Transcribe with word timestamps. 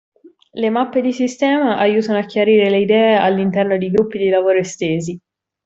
Le 0.61 0.69
mappe 0.71 0.99
di 1.01 1.13
sistema 1.13 1.77
aiutano 1.77 2.17
a 2.17 2.23
chiarire 2.25 2.71
le 2.71 2.79
idee 2.79 3.15
all'interno 3.17 3.77
di 3.77 3.91
gruppi 3.91 4.17
di 4.17 4.29
lavoro 4.29 4.57
estesi. 4.57 5.15